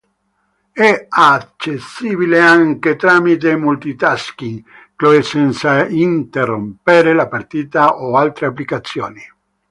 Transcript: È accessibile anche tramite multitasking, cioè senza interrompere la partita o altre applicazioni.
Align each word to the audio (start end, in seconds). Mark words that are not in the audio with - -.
È 0.71 1.05
accessibile 1.09 2.39
anche 2.41 2.95
tramite 2.95 3.55
multitasking, 3.55 4.63
cioè 4.95 5.21
senza 5.21 5.87
interrompere 5.87 7.13
la 7.13 7.27
partita 7.27 7.89
o 7.95 8.17
altre 8.17 8.47
applicazioni. 8.47 9.21